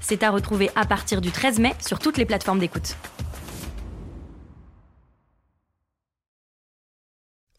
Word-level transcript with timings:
C'est 0.00 0.22
à 0.22 0.30
retrouver 0.30 0.70
à 0.74 0.84
partir 0.86 1.20
du 1.20 1.30
13 1.30 1.58
mai 1.58 1.74
sur 1.86 1.98
toutes 1.98 2.18
les 2.18 2.26
plateformes 2.26 2.58
d'écoute. 2.58 2.96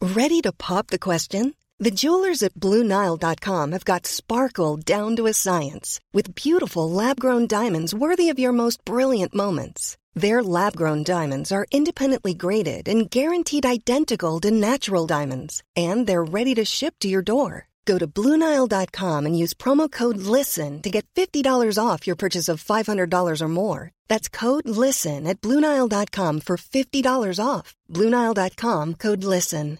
Ready 0.00 0.42
to 0.42 0.52
pop 0.52 0.88
the 0.88 0.98
question? 0.98 1.54
The 1.78 1.90
jewelers 1.90 2.42
at 2.42 2.54
BlueNile.com 2.54 3.72
have 3.72 3.84
got 3.84 4.06
sparkle 4.06 4.76
down 4.76 5.16
to 5.16 5.26
a 5.26 5.32
science 5.32 5.98
with 6.12 6.34
beautiful 6.34 6.88
lab-grown 6.88 7.46
diamonds 7.46 7.92
worthy 7.92 8.28
of 8.28 8.38
your 8.38 8.52
most 8.52 8.84
brilliant 8.84 9.34
moments. 9.34 9.96
Their 10.14 10.42
lab-grown 10.42 11.04
diamonds 11.04 11.50
are 11.50 11.66
independently 11.72 12.34
graded 12.34 12.88
and 12.88 13.10
guaranteed 13.10 13.64
identical 13.64 14.38
to 14.40 14.50
natural 14.50 15.06
diamonds, 15.06 15.62
and 15.74 16.06
they're 16.06 16.22
ready 16.22 16.54
to 16.54 16.64
ship 16.64 16.94
to 17.00 17.08
your 17.08 17.22
door. 17.22 17.68
Go 17.84 17.98
to 17.98 18.06
BlueNile.com 18.06 19.26
and 19.26 19.38
use 19.38 19.54
promo 19.54 19.90
code 19.90 20.18
LISTEN 20.18 20.82
to 20.82 20.90
get 20.90 21.06
$50 21.14 21.78
off 21.78 22.06
your 22.06 22.16
purchase 22.16 22.48
of 22.48 22.62
$500 22.62 23.40
or 23.40 23.48
more. 23.48 23.90
That's 24.08 24.28
code 24.28 24.68
LISTEN 24.68 25.26
at 25.26 25.40
BlueNile.com 25.40 26.40
for 26.40 26.56
$50 26.56 27.38
off. 27.44 27.74
BlueNile.com 27.90 28.94
code 28.94 29.24
LISTEN. 29.24 29.78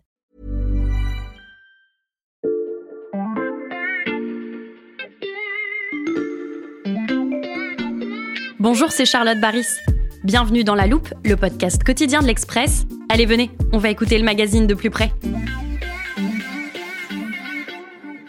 Bonjour, 8.63 8.93
c'est 8.93 9.07
Charlotte 9.07 9.41
Baris. 9.41 9.81
Bienvenue 10.23 10.63
dans 10.63 10.77
La 10.77 10.87
Loupe, 10.87 11.13
le 11.25 11.35
podcast 11.37 11.83
quotidien 11.83 12.23
de 12.23 12.29
l'Express. 12.29 12.87
Allez, 13.09 13.27
venez, 13.27 13.51
on 13.73 13.79
va 13.79 13.91
écouter 13.91 14.17
le 14.19 14.25
magazine 14.25 14.69
de 14.69 14.75
plus 14.75 14.89
près. 14.89 15.11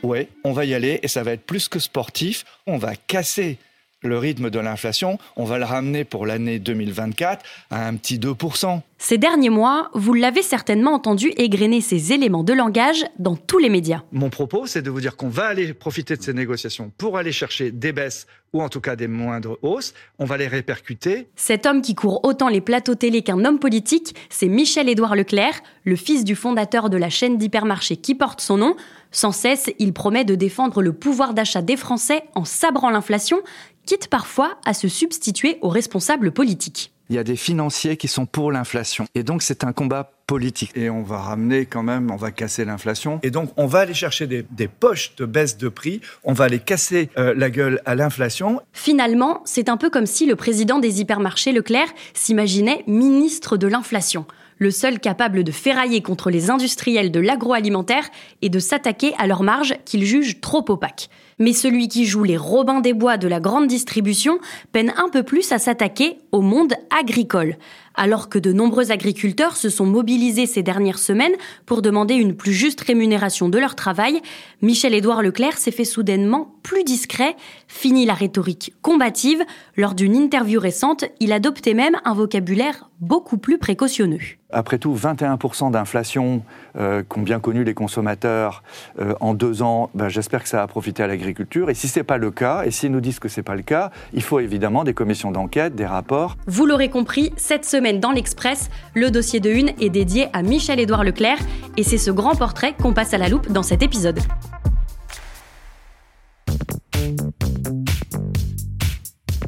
Ouais, 0.04 0.28
on 0.44 0.52
va 0.52 0.66
y 0.66 0.74
aller 0.74 1.00
et 1.02 1.08
ça 1.08 1.24
va 1.24 1.32
être 1.32 1.46
plus 1.46 1.70
que 1.70 1.80
sportif. 1.80 2.46
On 2.68 2.78
va 2.78 2.96
casser 2.96 3.58
le 4.04 4.18
rythme 4.18 4.50
de 4.50 4.60
l'inflation, 4.60 5.18
on 5.36 5.46
va 5.46 5.58
le 5.58 5.66
ramener 5.66 6.04
pour 6.04 6.26
l'année 6.26 6.60
2024 6.60 7.44
à 7.72 7.88
un 7.88 7.96
petit 7.96 8.18
2%. 8.18 8.82
Ces 8.98 9.18
derniers 9.18 9.50
mois, 9.50 9.90
vous 9.94 10.14
l'avez 10.14 10.42
certainement 10.42 10.94
entendu 10.94 11.34
égrener 11.36 11.82
ces 11.82 12.14
éléments 12.14 12.44
de 12.44 12.54
langage 12.54 13.06
dans 13.20 13.36
tous 13.36 13.58
les 13.58 13.68
médias. 13.68 14.02
Mon 14.14 14.30
propos, 14.30 14.66
c'est 14.66 14.82
de 14.82 14.90
vous 14.90 15.02
dire 15.02 15.18
qu'on 15.18 15.28
va 15.28 15.48
aller 15.48 15.74
profiter 15.74 16.16
de 16.16 16.22
ces 16.22 16.34
négociations 16.34 16.92
pour 16.98 17.18
aller 17.18 17.34
chercher 17.34 17.72
des 17.72 17.92
baisses 17.92 18.28
ou 18.54 18.62
en 18.62 18.70
tout 18.70 18.80
cas 18.80 18.96
des 18.96 19.08
moindres 19.08 19.58
hausses. 19.62 19.94
On 20.20 20.26
va 20.26 20.38
les 20.38 20.48
répercuter. 20.48 21.28
Cet 21.36 21.66
homme 21.66 21.82
qui 21.82 21.96
court 21.96 22.22
autant 22.24 22.48
les 22.48 22.62
plateaux 22.62 22.96
télé 22.96 23.24
qu'un 23.24 23.44
homme 23.44 23.60
politique, 23.60 24.16
c'est 24.30 24.48
Michel-Édouard 24.48 25.16
Leclerc, 25.16 25.62
le 25.84 25.96
fils 25.96 26.24
du 26.24 26.36
fondateur 26.36 26.90
de 26.90 26.98
la 26.98 27.10
chaîne 27.10 27.38
d'hypermarchés 27.38 27.98
qui 27.98 28.16
porte 28.16 28.40
son 28.40 28.58
nom. 28.58 28.76
Sans 29.12 29.32
cesse, 29.32 29.70
il 29.80 29.94
promet 29.94 30.24
de 30.24 30.36
défendre 30.36 30.82
le 30.82 30.94
pouvoir 30.94 31.34
d'achat 31.34 31.62
des 31.62 31.78
Français 31.78 32.24
en 32.36 32.46
sabrant 32.46 32.90
l'inflation, 32.90 33.42
quitte 33.86 34.08
parfois 34.08 34.58
à 34.66 34.74
se 34.74 34.88
substituer 34.88 35.58
aux 35.62 35.70
responsables 35.70 36.32
politiques. 36.32 36.92
Il 37.10 37.16
y 37.16 37.20
a 37.20 37.24
des 37.24 37.36
financiers 37.36 37.98
qui 37.98 38.08
sont 38.08 38.26
pour 38.26 38.52
l'inflation. 38.52 39.06
Et 39.14 39.24
donc 39.24 39.44
c'est 39.44 39.64
un 39.64 39.74
combat 39.74 40.12
politique. 40.26 40.72
Et 40.76 40.90
on 40.90 41.04
va 41.04 41.18
ramener 41.18 41.66
quand 41.66 41.84
même, 41.84 42.10
on 42.12 42.16
va 42.16 42.32
casser 42.32 42.64
l'inflation. 42.64 43.20
Et 43.24 43.30
donc 43.30 43.52
on 43.58 43.68
va 43.68 43.80
aller 43.80 43.94
chercher 43.94 44.26
des, 44.26 44.46
des, 44.52 44.68
poches 44.68 45.16
de 45.18 45.26
baisse 45.26 45.58
de 45.58 45.68
prix, 45.68 46.00
on 46.24 46.34
va 46.34 46.46
aller 46.46 46.60
casser 46.60 47.10
euh, 47.18 47.34
la 47.36 47.50
gueule 47.50 47.82
à 47.86 47.96
l'inflation. 47.96 48.62
Finalement, 48.72 49.42
c'est 49.46 49.70
un 49.70 49.78
peu 49.78 49.90
comme 49.90 50.06
si 50.06 50.26
le 50.26 50.36
président 50.36 50.80
des 50.80 51.02
hypermarchés 51.02 51.52
Leclerc 51.52 51.94
s'imaginait 52.14 52.84
ministre 52.88 53.58
de 53.58 53.68
l'inflation 53.68 54.26
le 54.60 54.72
seul 54.72 55.00
capable 55.00 55.44
de 55.44 55.52
ferrailler 55.52 56.02
contre 56.02 56.30
les 56.30 56.50
industriels 56.50 57.12
de 57.12 57.20
l'agroalimentaire 57.20 58.08
et 58.42 58.50
de 58.50 58.60
s'attaquer 58.60 59.14
à 59.18 59.28
leurs 59.28 59.44
marges 59.44 59.76
qu'ils 59.84 60.06
jugent 60.06 60.40
trop 60.40 60.64
opaques. 60.70 61.10
Mais 61.40 61.54
celui 61.54 61.88
qui 61.88 62.06
joue 62.06 62.24
les 62.24 62.38
Robins 62.38 62.82
des 62.82 62.94
Bois 62.94 63.18
de 63.18 63.28
la 63.28 63.40
grande 63.40 63.68
distribution 63.68 64.40
peine 64.72 64.94
un 64.98 65.10
peu 65.10 65.24
plus 65.24 65.52
à 65.52 65.60
s'attaquer 65.60 66.18
au 66.32 66.42
monde 66.42 66.74
agricole. 66.98 67.58
Alors 67.96 68.28
que 68.28 68.40
de 68.40 68.52
nombreux 68.52 68.92
agriculteurs 68.92 69.56
se 69.56 69.70
sont 69.70 69.86
mobilisés 69.86 70.48
ces 70.48 70.64
dernières 70.64 70.98
semaines 70.98 71.36
pour 71.66 71.82
demander 71.82 72.16
une 72.16 72.36
plus 72.36 72.54
juste 72.54 72.82
rémunération 72.82 73.50
de 73.50 73.60
leur 73.60 73.76
travail, 73.76 74.22
Michel-Édouard 74.62 75.22
Leclerc 75.22 75.58
s'est 75.58 75.72
fait 75.72 75.86
soudainement 75.86 76.56
plus 76.64 76.84
discret, 76.84 77.36
fini 77.68 78.06
la 78.06 78.14
rhétorique 78.14 78.74
combative. 78.82 79.44
Lors 79.78 79.94
d'une 79.94 80.16
interview 80.16 80.60
récente, 80.60 81.06
il 81.20 81.32
adoptait 81.32 81.76
même 81.76 81.98
un 82.04 82.14
vocabulaire 82.14 82.90
beaucoup 83.04 83.38
plus 83.38 83.58
précautionneux. 83.58 84.20
Après 84.50 84.78
tout, 84.78 84.96
21% 84.96 85.72
d'inflation 85.72 86.44
euh, 86.78 87.04
qu'ont 87.08 87.22
bien 87.22 87.40
connu 87.40 87.64
les 87.64 87.74
consommateurs 87.74 88.64
euh, 89.00 89.14
en 89.20 89.34
deux 89.34 89.62
ans, 89.62 89.90
ben, 89.94 90.10
j'espère 90.10 90.44
que 90.44 90.50
ça 90.50 90.62
a 90.62 90.68
profité 90.68 91.04
à 91.04 91.08
l'agriculture. 91.08 91.70
Et 91.70 91.74
si 91.74 91.88
ce 91.88 92.00
n'est 92.00 92.04
pas 92.04 92.18
le 92.18 92.32
cas, 92.32 92.64
et 92.66 92.72
s'ils 92.72 92.92
nous 92.92 93.02
disent 93.02 93.20
que 93.20 93.28
ce 93.28 93.40
n'est 93.40 93.44
pas 93.44 93.56
le 93.56 93.64
cas, 93.64 93.92
il 94.14 94.22
faut 94.22 94.40
évidemment 94.40 94.84
des 94.84 94.94
commissions 94.94 95.32
d'enquête, 95.32 95.76
des 95.76 95.86
rapports. 95.86 96.38
Vous 96.48 96.66
l'aurez 96.66 96.90
compris, 96.90 97.34
cette 97.36 97.66
semaine 97.66 98.00
dans 98.00 98.12
l'Express, 98.12 98.70
le 98.94 99.12
dossier 99.12 99.40
de 99.40 99.50
une 99.50 99.72
est 99.80 99.90
dédié 99.90 100.28
à 100.34 100.42
Michel-Édouard 100.42 101.04
Leclerc, 101.04 101.40
et 101.78 101.84
c'est 101.84 101.98
ce 101.98 102.12
grand 102.12 102.36
portrait 102.36 102.74
qu'on 102.82 102.94
passe 102.94 103.14
à 103.14 103.18
la 103.18 103.30
loupe 103.30 103.52
dans 103.52 103.64
cet 103.64 103.82
épisode. 103.82 104.20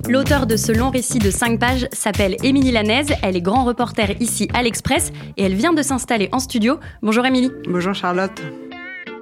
L'auteur 0.08 0.46
de 0.46 0.56
ce 0.56 0.72
long 0.72 0.92
récit 0.92 1.18
de 1.18 1.32
5 1.32 1.60
pages 1.60 1.88
s'appelle 1.92 2.38
Émilie 2.44 2.72
Lanaise, 2.72 3.12
elle 3.24 3.36
est 3.36 3.42
grand 3.42 3.64
reporter 3.64 4.12
ici 4.22 4.48
à 4.54 4.62
l'Express 4.62 5.12
et 5.36 5.44
elle 5.44 5.56
vient 5.56 5.74
de 5.74 5.82
s'installer 5.82 6.30
en 6.32 6.40
studio. 6.40 6.80
Bonjour 7.02 7.26
Émilie. 7.26 7.52
Bonjour 7.68 7.96
Charlotte. 7.96 8.40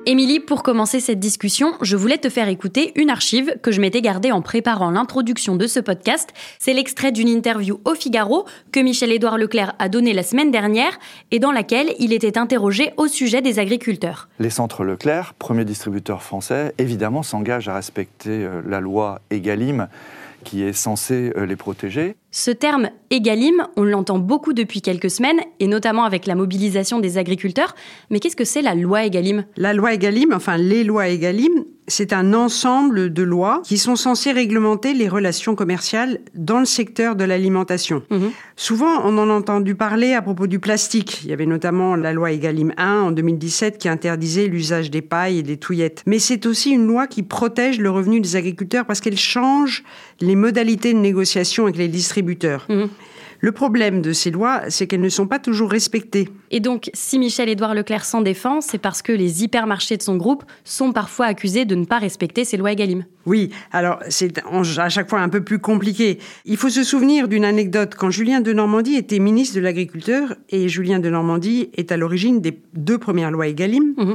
Émilie, 0.05 0.41
pour 0.41 0.63
commencer 0.63 0.99
cette 0.99 1.19
discussion, 1.19 1.75
je 1.81 1.95
voulais 1.95 2.17
te 2.17 2.27
faire 2.27 2.49
écouter 2.49 2.91
une 2.95 3.09
archive 3.09 3.55
que 3.63 3.72
je 3.72 3.79
m'étais 3.79 4.01
gardée 4.01 4.33
en 4.33 4.41
préparant 4.41 4.91
l'introduction 4.91 5.55
de 5.55 5.66
ce 5.67 5.79
podcast. 5.79 6.31
C'est 6.59 6.73
l'extrait 6.73 7.13
d'une 7.13 7.29
interview 7.29 7.79
au 7.85 7.95
Figaro 7.95 8.45
que 8.73 8.81
Michel-Édouard 8.81 9.38
Leclerc 9.38 9.75
a 9.79 9.88
donnée 9.88 10.11
la 10.11 10.23
semaine 10.23 10.51
dernière 10.51 10.99
et 11.31 11.39
dans 11.39 11.53
laquelle 11.53 11.93
il 11.99 12.11
était 12.11 12.38
interrogé 12.38 12.91
au 12.97 13.07
sujet 13.07 13.41
des 13.41 13.59
agriculteurs. 13.59 14.27
Les 14.39 14.49
centres 14.49 14.83
Leclerc, 14.83 15.33
premier 15.35 15.63
distributeur 15.63 16.22
français, 16.22 16.73
évidemment 16.77 17.23
s'engagent 17.23 17.69
à 17.69 17.75
respecter 17.75 18.43
euh, 18.43 18.61
la 18.67 18.81
loi 18.81 19.22
Egalim 19.31 19.88
qui 20.43 20.63
est 20.63 20.73
censé 20.73 21.31
euh, 21.35 21.45
les 21.45 21.55
protéger. 21.55 22.15
Ce 22.31 22.51
terme 22.51 22.89
égalim, 23.09 23.67
on 23.75 23.83
l'entend 23.83 24.19
beaucoup 24.19 24.53
depuis 24.53 24.81
quelques 24.81 25.09
semaines, 25.09 25.39
et 25.59 25.67
notamment 25.67 26.03
avec 26.03 26.25
la 26.25 26.35
mobilisation 26.35 26.99
des 26.99 27.17
agriculteurs. 27.17 27.75
Mais 28.09 28.19
qu'est-ce 28.19 28.35
que 28.35 28.45
c'est 28.45 28.61
la 28.61 28.75
loi 28.75 29.03
égalim 29.03 29.45
La 29.57 29.73
loi 29.73 29.93
égalim, 29.93 30.33
enfin 30.33 30.57
les 30.57 30.83
lois 30.83 31.07
égalim, 31.07 31.63
c'est 31.88 32.13
un 32.13 32.33
ensemble 32.33 33.11
de 33.11 33.23
lois 33.23 33.61
qui 33.63 33.77
sont 33.77 33.95
censées 33.95 34.31
réglementer 34.31 34.94
les 34.94 35.07
relations 35.07 35.55
commerciales 35.55 36.19
dans 36.33 36.59
le 36.59 36.66
secteur 36.66 37.16
de 37.16 37.23
l'alimentation. 37.23 38.03
Mmh. 38.09 38.27
Souvent, 38.55 39.01
on 39.03 39.17
en 39.17 39.29
a 39.29 39.33
entendu 39.33 39.75
parler 39.75 40.13
à 40.13 40.22
propos 40.22 40.47
du 40.47 40.59
plastique. 40.59 41.22
Il 41.23 41.29
y 41.29 41.33
avait 41.33 41.45
notamment 41.45 41.95
la 41.95 42.13
loi 42.13 42.31
Egalim 42.31 42.73
1 42.77 43.01
en 43.01 43.11
2017 43.11 43.77
qui 43.77 43.89
interdisait 43.89 44.47
l'usage 44.47 44.91
des 44.91 45.01
pailles 45.01 45.39
et 45.39 45.43
des 45.43 45.57
touillettes. 45.57 46.03
Mais 46.05 46.19
c'est 46.19 46.45
aussi 46.45 46.72
une 46.72 46.88
loi 46.88 47.07
qui 47.07 47.23
protège 47.23 47.79
le 47.79 47.89
revenu 47.89 48.22
des 48.22 48.35
agriculteurs 48.35 48.85
parce 48.85 49.01
qu'elle 49.01 49.17
change 49.17 49.83
les 50.22 50.35
modalités 50.35 50.93
de 50.93 50.99
négociation 50.99 51.63
avec 51.63 51.77
les 51.77 51.88
distributeurs. 51.88 52.66
Mmh. 52.69 52.85
Le 53.43 53.51
problème 53.51 54.01
de 54.01 54.13
ces 54.13 54.31
lois, 54.31 54.61
c'est 54.69 54.87
qu'elles 54.87 55.01
ne 55.01 55.09
sont 55.09 55.28
pas 55.28 55.37
toujours 55.37 55.69
respectées. 55.69 56.29
Et 56.49 56.61
donc, 56.61 56.90
si 56.93 57.19
Michel-Édouard 57.19 57.75
Leclerc 57.75 58.05
s'en 58.05 58.22
défend, 58.22 58.61
c'est 58.61 58.78
parce 58.78 59.01
que 59.01 59.11
les 59.11 59.43
hypermarchés 59.43 59.97
de 59.97 60.01
son 60.01 60.16
groupe 60.16 60.45
sont 60.63 60.93
parfois 60.93 61.25
accusés 61.25 61.66
de 61.66 61.75
ne 61.75 61.84
pas 61.84 61.99
respecter 61.99 62.45
ces 62.45 62.55
lois 62.55 62.72
Egalim. 62.72 63.03
Oui, 63.25 63.49
alors 63.73 63.99
c'est 64.07 64.41
à 64.78 64.87
chaque 64.87 65.09
fois 65.09 65.19
un 65.19 65.28
peu 65.28 65.43
plus 65.43 65.59
compliqué. 65.59 66.19
Il 66.45 66.55
faut 66.55 66.69
se 66.69 66.85
souvenir 66.85 67.28
d'une 67.28 67.43
anecdote. 67.43 67.95
Quand 67.97 68.11
Julien 68.11 68.40
de 68.40 68.53
Normandie 68.53 68.95
était 68.95 69.19
ministre 69.19 69.57
de 69.57 69.61
l'Agriculture, 69.61 70.35
et 70.47 70.69
Julien 70.69 70.99
de 70.99 71.09
Normandie 71.09 71.69
est 71.75 71.91
à 71.91 71.97
l'origine 71.97 72.39
des 72.39 72.57
deux 72.73 72.97
premières 72.97 73.31
lois 73.31 73.49
Egalim, 73.49 73.93
mmh. 73.97 74.13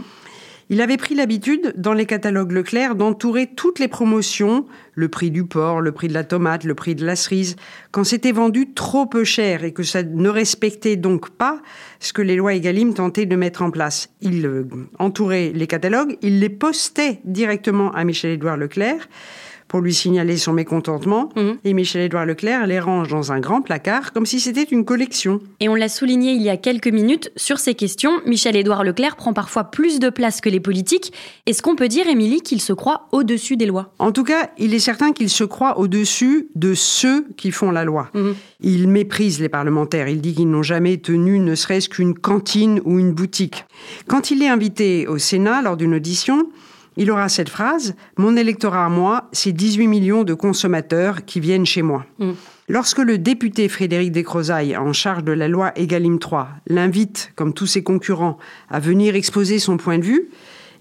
Il 0.70 0.82
avait 0.82 0.98
pris 0.98 1.14
l'habitude, 1.14 1.72
dans 1.78 1.94
les 1.94 2.04
catalogues 2.04 2.52
Leclerc, 2.52 2.94
d'entourer 2.94 3.46
toutes 3.46 3.78
les 3.78 3.88
promotions, 3.88 4.66
le 4.94 5.08
prix 5.08 5.30
du 5.30 5.44
porc, 5.44 5.80
le 5.80 5.92
prix 5.92 6.08
de 6.08 6.12
la 6.12 6.24
tomate, 6.24 6.64
le 6.64 6.74
prix 6.74 6.94
de 6.94 7.06
la 7.06 7.16
cerise, 7.16 7.56
quand 7.90 8.04
c'était 8.04 8.32
vendu 8.32 8.74
trop 8.74 9.06
peu 9.06 9.24
cher 9.24 9.64
et 9.64 9.72
que 9.72 9.82
ça 9.82 10.02
ne 10.02 10.28
respectait 10.28 10.96
donc 10.96 11.30
pas 11.30 11.62
ce 12.00 12.12
que 12.12 12.20
les 12.20 12.36
lois 12.36 12.52
Egalim 12.52 12.92
tentaient 12.92 13.24
de 13.24 13.36
mettre 13.36 13.62
en 13.62 13.70
place. 13.70 14.10
Il 14.20 14.44
euh, 14.44 14.64
entourait 14.98 15.52
les 15.54 15.66
catalogues, 15.66 16.18
il 16.20 16.38
les 16.38 16.50
postait 16.50 17.20
directement 17.24 17.90
à 17.92 18.04
Michel-Édouard 18.04 18.58
Leclerc 18.58 19.08
pour 19.68 19.80
lui 19.80 19.94
signaler 19.94 20.36
son 20.36 20.52
mécontentement. 20.52 21.28
Mhm. 21.36 21.58
Et 21.64 21.74
Michel-Édouard 21.74 22.26
Leclerc 22.26 22.66
les 22.66 22.80
range 22.80 23.08
dans 23.08 23.32
un 23.32 23.40
grand 23.40 23.60
placard 23.60 24.12
comme 24.12 24.26
si 24.26 24.40
c'était 24.40 24.62
une 24.62 24.84
collection. 24.84 25.40
Et 25.60 25.68
on 25.68 25.74
l'a 25.74 25.88
souligné 25.88 26.32
il 26.32 26.42
y 26.42 26.48
a 26.48 26.56
quelques 26.56 26.88
minutes, 26.88 27.30
sur 27.36 27.58
ces 27.58 27.74
questions, 27.74 28.12
Michel-Édouard 28.26 28.84
Leclerc 28.84 29.16
prend 29.16 29.32
parfois 29.32 29.64
plus 29.64 30.00
de 30.00 30.10
place 30.10 30.40
que 30.40 30.48
les 30.48 30.60
politiques. 30.60 31.12
Est-ce 31.46 31.62
qu'on 31.62 31.76
peut 31.76 31.88
dire, 31.88 32.08
Émilie, 32.08 32.40
qu'il 32.40 32.60
se 32.60 32.72
croit 32.72 33.08
au-dessus 33.12 33.56
des 33.56 33.66
lois? 33.66 33.92
En 33.98 34.12
tout 34.12 34.24
cas, 34.24 34.50
il 34.58 34.74
est 34.74 34.78
certain 34.78 35.12
qu'il 35.12 35.30
se 35.30 35.44
croit 35.44 35.78
au-dessus 35.78 36.48
de 36.54 36.74
ceux 36.74 37.26
qui 37.36 37.50
font 37.50 37.70
la 37.70 37.84
loi. 37.84 38.08
Mhm. 38.14 38.34
Il 38.60 38.88
méprise 38.88 39.40
les 39.40 39.48
parlementaires. 39.48 40.08
Il 40.08 40.20
dit 40.20 40.34
qu'ils 40.34 40.50
n'ont 40.50 40.62
jamais 40.62 40.96
tenu 40.96 41.38
ne 41.38 41.54
serait-ce 41.54 41.88
qu'une 41.88 42.14
cantine 42.14 42.80
ou 42.84 42.98
une 42.98 43.12
boutique. 43.12 43.64
Quand 44.06 44.30
il 44.30 44.42
est 44.42 44.48
invité 44.48 45.06
au 45.06 45.18
Sénat 45.18 45.62
lors 45.62 45.76
d'une 45.76 45.94
audition, 45.94 46.48
il 46.98 47.10
aura 47.10 47.28
cette 47.28 47.48
phrase 47.48 47.94
Mon 48.16 48.36
électorat 48.36 48.84
à 48.84 48.88
moi, 48.88 49.28
c'est 49.32 49.52
18 49.52 49.86
millions 49.86 50.24
de 50.24 50.34
consommateurs 50.34 51.24
qui 51.24 51.40
viennent 51.40 51.64
chez 51.64 51.82
moi. 51.82 52.04
Mm. 52.18 52.32
Lorsque 52.68 52.98
le 52.98 53.16
député 53.16 53.68
Frédéric 53.68 54.12
Descrozailles, 54.12 54.76
en 54.76 54.92
charge 54.92 55.24
de 55.24 55.32
la 55.32 55.48
loi 55.48 55.72
Egalim 55.76 56.18
3, 56.18 56.48
l'invite, 56.66 57.32
comme 57.34 57.54
tous 57.54 57.66
ses 57.66 57.82
concurrents, 57.82 58.36
à 58.68 58.80
venir 58.80 59.14
exposer 59.14 59.58
son 59.58 59.78
point 59.78 59.98
de 59.98 60.04
vue, 60.04 60.28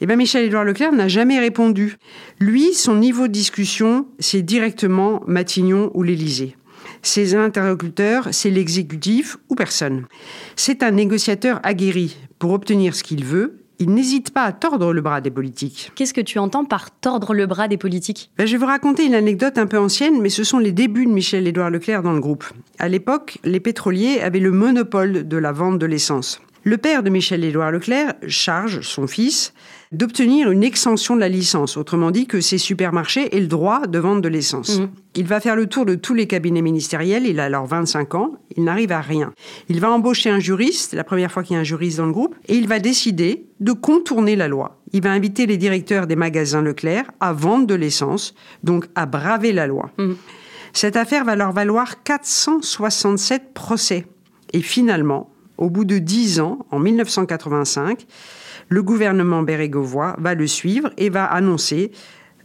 eh 0.01 0.05
bien 0.05 0.15
Michel-Édouard 0.15 0.65
Leclerc 0.65 0.91
n'a 0.91 1.07
jamais 1.07 1.39
répondu. 1.39 1.97
Lui, 2.39 2.73
son 2.73 2.95
niveau 2.97 3.27
de 3.27 3.31
discussion, 3.31 4.07
c'est 4.19 4.41
directement 4.41 5.21
Matignon 5.27 5.91
ou 5.93 6.03
l'Élysée. 6.03 6.57
Ses 7.03 7.35
interlocuteurs, 7.35 8.29
c'est 8.31 8.49
l'exécutif 8.49 9.37
ou 9.49 9.55
personne. 9.55 10.05
C'est 10.55 10.83
un 10.83 10.91
négociateur 10.91 11.59
aguerri. 11.63 12.17
Pour 12.39 12.51
obtenir 12.51 12.95
ce 12.95 13.03
qu'il 13.03 13.23
veut, 13.23 13.66
il 13.79 13.94
n'hésite 13.94 14.31
pas 14.31 14.44
à 14.44 14.51
tordre 14.51 14.94
le 14.94 15.01
bras 15.01 15.21
des 15.21 15.31
politiques. 15.31 15.91
Qu'est-ce 15.95 16.13
que 16.13 16.21
tu 16.21 16.39
entends 16.39 16.65
par 16.65 16.91
tordre 16.91 17.33
le 17.33 17.45
bras 17.45 17.68
des 17.68 17.77
politiques? 17.77 18.31
Ben, 18.38 18.45
je 18.45 18.53
vais 18.53 18.57
vous 18.57 18.65
raconter 18.65 19.06
une 19.06 19.15
anecdote 19.15 19.57
un 19.57 19.68
peu 19.68 19.77
ancienne, 19.77 20.21
mais 20.21 20.29
ce 20.29 20.44
sont 20.44 20.59
les 20.59 20.71
débuts 20.71 21.06
de 21.06 21.12
Michel-Édouard 21.12 21.69
Leclerc 21.69 22.03
dans 22.03 22.13
le 22.13 22.19
groupe. 22.19 22.45
À 22.79 22.89
l'époque, 22.89 23.38
les 23.44 23.59
pétroliers 23.59 24.19
avaient 24.21 24.39
le 24.39 24.51
monopole 24.51 25.27
de 25.27 25.38
la 25.38 25.51
vente 25.51 25.79
de 25.79 25.85
l'essence. 25.85 26.41
Le 26.63 26.77
père 26.77 27.01
de 27.01 27.09
Michel-Édouard 27.09 27.71
Leclerc 27.71 28.15
charge 28.27 28.81
son 28.81 29.07
fils 29.07 29.53
d'obtenir 29.94 30.51
une 30.51 30.63
extension 30.63 31.15
de 31.15 31.21
la 31.21 31.29
licence, 31.29 31.77
autrement 31.77 32.12
dit 32.12 32.27
que 32.27 32.41
ces 32.41 32.57
supermarchés 32.57 33.33
aient 33.33 33.39
le 33.39 33.47
droit 33.47 33.88
de 33.88 33.97
vendre 34.00 34.21
de 34.21 34.27
l'essence. 34.27 34.79
Mhm. 34.79 34.89
Il 35.15 35.25
va 35.27 35.39
faire 35.39 35.56
le 35.56 35.68
tour 35.68 35.85
de 35.85 35.95
tous 35.95 36.13
les 36.13 36.27
cabinets 36.27 36.62
ministériels, 36.62 37.25
il 37.25 37.39
a 37.39 37.45
alors 37.45 37.68
25 37.68 38.15
ans, 38.15 38.33
il 38.57 38.63
n'arrive 38.63 38.92
à 38.92 39.01
rien. 39.01 39.33
Il 39.69 39.80
va 39.80 39.89
embaucher 39.92 40.30
un 40.30 40.39
juriste, 40.39 40.94
la 40.94 41.04
première 41.04 41.31
fois 41.31 41.44
qu'il 41.44 41.54
y 41.54 41.57
a 41.57 41.62
un 41.62 41.63
juriste 41.63 41.98
dans 41.98 42.07
le 42.07 42.12
groupe, 42.12 42.36
et 42.48 42.56
il 42.56 42.68
va 42.68 42.80
décider 42.80 43.45
de 43.59 43.71
contourner 43.71 44.36
la 44.36 44.48
loi. 44.48 44.81
Il 44.94 45.04
va 45.04 45.12
inviter 45.12 45.45
les 45.45 45.57
directeurs 45.57 46.07
des 46.07 46.15
magasins 46.15 46.62
Leclerc 46.62 47.12
à 47.19 47.33
vendre 47.33 47.68
de 47.68 47.75
l'essence, 47.75 48.33
donc 48.63 48.88
à 48.95 49.06
braver 49.06 49.54
la 49.54 49.68
loi. 49.68 49.92
Mhm. 49.98 50.18
Cette 50.74 50.95
affaire 50.95 51.24
va 51.24 51.36
leur 51.36 51.54
valoir 51.54 52.04
467 52.04 53.54
procès. 53.54 54.06
Et 54.54 54.62
finalement, 54.62 55.30
au 55.57 55.69
bout 55.69 55.86
de 55.86 55.98
10 55.98 56.39
ans, 56.39 56.60
en 56.71 56.80
1985, 56.80 58.06
le 58.69 58.83
gouvernement 58.83 59.44
bérégovois 59.44 60.15
va 60.19 60.33
le 60.36 60.48
suivre 60.48 60.92
et 60.98 61.10
va 61.10 61.25
annoncer 61.25 61.92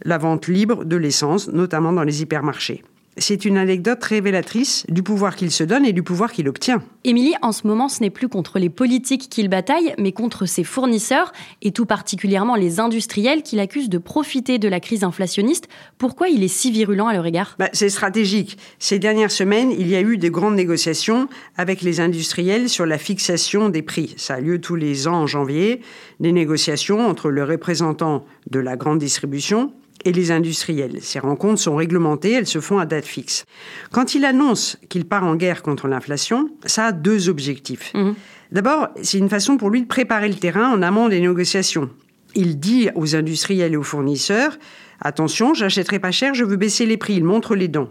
la 0.03 0.17
vente 0.17 0.47
libre 0.47 0.85
de 0.85 0.95
l'essence, 0.95 1.47
notamment 1.47 1.93
dans 1.93 2.03
les 2.03 2.21
hypermarchés. 2.21 2.83
C'est 3.17 3.45
une 3.45 3.57
anecdote 3.57 4.03
révélatrice 4.03 4.85
du 4.89 5.03
pouvoir 5.03 5.35
qu'il 5.35 5.51
se 5.51 5.63
donne 5.63 5.85
et 5.85 5.93
du 5.93 6.01
pouvoir 6.01 6.31
qu'il 6.31 6.49
obtient. 6.49 6.81
Émilie, 7.03 7.35
en 7.41 7.51
ce 7.51 7.67
moment, 7.67 7.87
ce 7.87 8.01
n'est 8.01 8.09
plus 8.09 8.27
contre 8.27 8.57
les 8.57 8.69
politiques 8.69 9.29
qu'il 9.29 9.49
bataille, 9.49 9.93
mais 9.99 10.11
contre 10.11 10.45
ses 10.45 10.63
fournisseurs, 10.63 11.31
et 11.61 11.71
tout 11.71 11.85
particulièrement 11.85 12.55
les 12.55 12.79
industriels 12.79 13.43
qui 13.43 13.55
l'accusent 13.55 13.89
de 13.89 13.97
profiter 13.99 14.57
de 14.57 14.67
la 14.67 14.79
crise 14.79 15.03
inflationniste. 15.03 15.67
Pourquoi 15.97 16.29
il 16.29 16.43
est 16.43 16.47
si 16.47 16.71
virulent 16.71 17.07
à 17.07 17.13
leur 17.13 17.25
égard? 17.25 17.55
Bah, 17.59 17.69
c'est 17.73 17.89
stratégique. 17.89 18.57
Ces 18.79 18.97
dernières 18.99 19.31
semaines, 19.31 19.71
il 19.71 19.87
y 19.87 19.95
a 19.95 20.01
eu 20.01 20.17
de 20.17 20.29
grandes 20.29 20.55
négociations 20.55 21.27
avec 21.55 21.81
les 21.81 21.99
industriels 21.99 22.67
sur 22.67 22.85
la 22.85 22.97
fixation 22.97 23.69
des 23.69 23.83
prix. 23.83 24.15
Ça 24.17 24.35
a 24.35 24.39
lieu 24.39 24.59
tous 24.59 24.75
les 24.75 25.07
ans 25.07 25.21
en 25.21 25.27
janvier, 25.27 25.81
des 26.19 26.31
négociations 26.31 27.05
entre 27.07 27.29
le 27.29 27.43
représentant 27.43 28.25
de 28.49 28.59
la 28.59 28.75
grande 28.75 28.99
distribution 28.99 29.71
et 30.05 30.11
les 30.11 30.31
industriels. 30.31 30.99
Ces 31.01 31.19
rencontres 31.19 31.61
sont 31.61 31.75
réglementées, 31.75 32.33
elles 32.33 32.47
se 32.47 32.59
font 32.59 32.77
à 32.77 32.85
date 32.85 33.05
fixe. 33.05 33.45
Quand 33.91 34.15
il 34.15 34.25
annonce 34.25 34.77
qu'il 34.89 35.05
part 35.05 35.23
en 35.23 35.35
guerre 35.35 35.61
contre 35.61 35.87
l'inflation, 35.87 36.49
ça 36.65 36.87
a 36.87 36.91
deux 36.91 37.29
objectifs. 37.29 37.91
Mhm. 37.93 38.15
D'abord, 38.51 38.89
c'est 39.01 39.17
une 39.17 39.29
façon 39.29 39.57
pour 39.57 39.69
lui 39.69 39.81
de 39.81 39.87
préparer 39.87 40.27
le 40.27 40.35
terrain 40.35 40.71
en 40.71 40.81
amont 40.81 41.09
des 41.09 41.19
négociations. 41.19 41.89
Il 42.35 42.59
dit 42.59 42.89
aux 42.95 43.15
industriels 43.15 43.73
et 43.73 43.77
aux 43.77 43.83
fournisseurs 43.83 44.57
Attention, 45.01 45.53
j'achèterai 45.53 45.99
pas 45.99 46.11
cher, 46.11 46.33
je 46.33 46.45
veux 46.45 46.55
baisser 46.55 46.85
les 46.85 46.97
prix. 46.97 47.15
Il 47.15 47.23
montre 47.23 47.55
les 47.55 47.67
dents. 47.67 47.89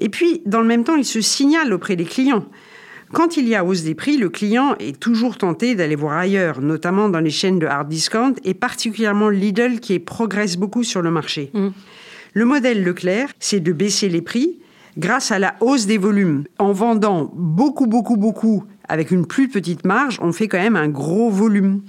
Et 0.00 0.08
puis, 0.08 0.42
dans 0.46 0.60
le 0.60 0.66
même 0.66 0.84
temps, 0.84 0.96
il 0.96 1.04
se 1.04 1.20
signale 1.20 1.72
auprès 1.72 1.96
des 1.96 2.04
clients. 2.04 2.46
Quand 3.14 3.36
il 3.36 3.48
y 3.48 3.54
a 3.54 3.64
hausse 3.64 3.84
des 3.84 3.94
prix, 3.94 4.16
le 4.16 4.28
client 4.28 4.74
est 4.80 4.98
toujours 4.98 5.38
tenté 5.38 5.76
d'aller 5.76 5.94
voir 5.94 6.18
ailleurs, 6.18 6.60
notamment 6.60 7.08
dans 7.08 7.20
les 7.20 7.30
chaînes 7.30 7.60
de 7.60 7.66
hard 7.66 7.88
discount 7.88 8.34
et 8.42 8.54
particulièrement 8.54 9.28
Lidl 9.28 9.78
qui 9.78 10.00
progresse 10.00 10.56
beaucoup 10.56 10.82
sur 10.82 11.00
le 11.00 11.12
marché. 11.12 11.50
Mm. 11.54 11.68
Le 12.32 12.44
modèle 12.44 12.82
Leclerc, 12.82 13.28
c'est 13.38 13.60
de 13.60 13.72
baisser 13.72 14.08
les 14.08 14.20
prix 14.20 14.58
grâce 14.98 15.30
à 15.30 15.38
la 15.38 15.54
hausse 15.60 15.86
des 15.86 15.96
volumes. 15.96 16.42
En 16.58 16.72
vendant 16.72 17.30
beaucoup, 17.36 17.86
beaucoup, 17.86 18.16
beaucoup 18.16 18.64
avec 18.88 19.12
une 19.12 19.26
plus 19.26 19.48
petite 19.48 19.84
marge, 19.84 20.18
on 20.20 20.32
fait 20.32 20.48
quand 20.48 20.58
même 20.58 20.76
un 20.76 20.88
gros 20.88 21.30
volume. 21.30 21.82